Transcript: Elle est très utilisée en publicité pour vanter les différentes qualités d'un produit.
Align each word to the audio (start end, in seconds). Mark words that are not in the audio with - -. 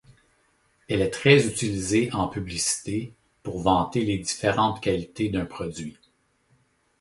Elle 0.89 1.03
est 1.03 1.11
très 1.11 1.45
utilisée 1.45 2.11
en 2.11 2.27
publicité 2.27 3.13
pour 3.43 3.61
vanter 3.61 4.03
les 4.03 4.17
différentes 4.17 4.81
qualités 4.81 5.29
d'un 5.29 5.45
produit. 5.45 5.95